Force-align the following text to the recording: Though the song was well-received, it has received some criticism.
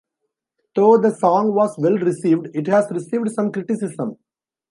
Though 0.75 0.97
the 0.97 1.11
song 1.13 1.53
was 1.53 1.75
well-received, 1.77 2.47
it 2.55 2.65
has 2.65 2.89
received 2.89 3.29
some 3.33 3.51
criticism. 3.51 4.17